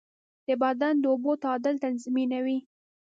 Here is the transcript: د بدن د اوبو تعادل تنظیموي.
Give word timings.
د 0.47 0.47
بدن 0.61 0.93
د 0.99 1.05
اوبو 1.11 1.31
تعادل 1.43 1.75
تنظیموي. 1.85 2.59